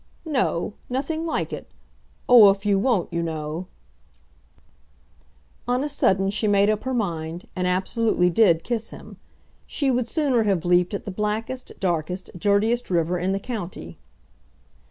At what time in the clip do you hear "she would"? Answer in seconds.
9.67-10.09